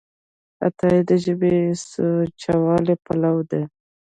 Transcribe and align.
عطایي 0.65 1.01
د 1.09 1.11
ژبې 1.23 1.49
د 1.67 1.77
سوچهوالي 1.89 2.95
پلوی 3.05 3.41
و. 3.63 3.67